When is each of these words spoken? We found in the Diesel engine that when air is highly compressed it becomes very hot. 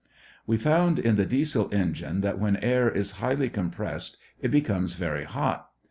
We 0.47 0.57
found 0.57 0.97
in 0.97 1.15
the 1.15 1.27
Diesel 1.27 1.69
engine 1.71 2.21
that 2.21 2.39
when 2.39 2.55
air 2.55 2.89
is 2.89 3.11
highly 3.21 3.49
compressed 3.51 4.17
it 4.39 4.49
becomes 4.49 4.95
very 4.95 5.25
hot. 5.25 5.69